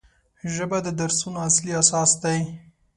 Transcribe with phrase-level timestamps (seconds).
[0.53, 2.39] ژبه د درسونو اصلي اساس دی